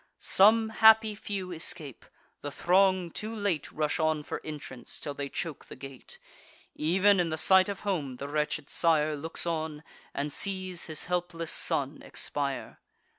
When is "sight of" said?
7.37-7.81